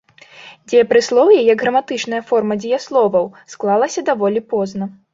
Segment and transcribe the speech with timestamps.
[0.71, 4.95] Дзеепрыслоўе як граматычная форма дзеясловаў склалася даволі позна.